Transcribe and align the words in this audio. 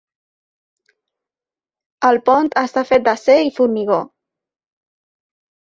El 2.11 2.19
pont 2.31 2.51
està 2.63 2.85
fet 2.93 3.05
d'acer 3.11 3.39
i 3.51 3.55
formigó. 3.61 4.01